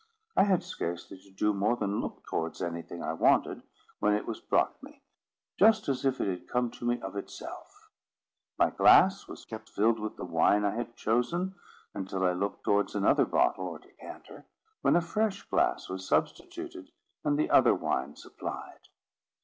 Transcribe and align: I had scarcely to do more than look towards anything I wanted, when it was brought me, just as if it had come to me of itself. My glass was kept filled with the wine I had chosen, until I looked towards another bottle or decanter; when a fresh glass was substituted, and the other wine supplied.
I 0.35 0.45
had 0.45 0.63
scarcely 0.63 1.19
to 1.19 1.29
do 1.29 1.53
more 1.53 1.75
than 1.75 2.01
look 2.01 2.25
towards 2.25 2.59
anything 2.59 3.03
I 3.03 3.13
wanted, 3.13 3.61
when 3.99 4.15
it 4.15 4.25
was 4.25 4.39
brought 4.41 4.81
me, 4.81 5.03
just 5.59 5.87
as 5.87 6.03
if 6.05 6.19
it 6.19 6.27
had 6.27 6.47
come 6.47 6.71
to 6.71 6.85
me 6.85 6.99
of 7.03 7.15
itself. 7.15 7.87
My 8.57 8.71
glass 8.71 9.27
was 9.27 9.45
kept 9.45 9.69
filled 9.69 9.99
with 9.99 10.15
the 10.15 10.25
wine 10.25 10.65
I 10.65 10.73
had 10.73 10.95
chosen, 10.95 11.53
until 11.93 12.23
I 12.23 12.31
looked 12.33 12.63
towards 12.63 12.95
another 12.95 13.25
bottle 13.25 13.67
or 13.67 13.77
decanter; 13.77 14.47
when 14.81 14.95
a 14.95 15.01
fresh 15.01 15.43
glass 15.49 15.87
was 15.87 16.07
substituted, 16.07 16.89
and 17.23 17.37
the 17.37 17.51
other 17.51 17.75
wine 17.75 18.15
supplied. 18.15 18.87